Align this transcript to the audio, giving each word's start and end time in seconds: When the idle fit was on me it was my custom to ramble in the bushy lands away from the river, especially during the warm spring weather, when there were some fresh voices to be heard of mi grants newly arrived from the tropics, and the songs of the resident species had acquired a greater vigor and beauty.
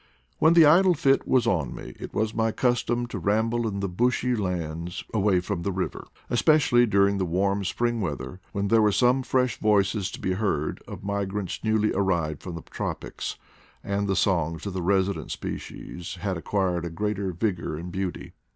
When 0.39 0.53
the 0.55 0.65
idle 0.65 0.95
fit 0.95 1.27
was 1.27 1.45
on 1.45 1.75
me 1.75 1.95
it 1.99 2.11
was 2.11 2.33
my 2.33 2.51
custom 2.51 3.05
to 3.05 3.19
ramble 3.19 3.67
in 3.67 3.81
the 3.81 3.87
bushy 3.87 4.35
lands 4.35 5.03
away 5.13 5.41
from 5.41 5.61
the 5.61 5.71
river, 5.71 6.07
especially 6.27 6.87
during 6.87 7.19
the 7.19 7.23
warm 7.25 7.63
spring 7.63 8.01
weather, 8.01 8.39
when 8.51 8.69
there 8.69 8.81
were 8.81 8.91
some 8.91 9.21
fresh 9.21 9.59
voices 9.59 10.09
to 10.09 10.19
be 10.19 10.31
heard 10.33 10.81
of 10.87 11.03
mi 11.03 11.23
grants 11.27 11.63
newly 11.63 11.93
arrived 11.93 12.41
from 12.41 12.55
the 12.55 12.63
tropics, 12.63 13.35
and 13.83 14.07
the 14.07 14.15
songs 14.15 14.65
of 14.65 14.73
the 14.73 14.81
resident 14.81 15.29
species 15.29 16.15
had 16.15 16.35
acquired 16.35 16.83
a 16.83 16.89
greater 16.89 17.31
vigor 17.31 17.77
and 17.77 17.91
beauty. 17.91 18.33